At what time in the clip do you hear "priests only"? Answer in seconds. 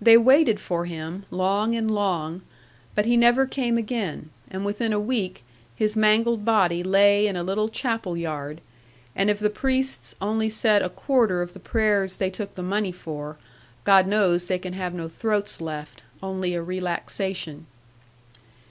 9.50-10.48